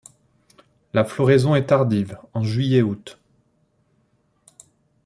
La 0.95 1.05
floraison 1.05 1.53
est 1.53 1.67
tardive, 1.67 2.17
en 2.33 2.41
juillet-août. 2.43 3.19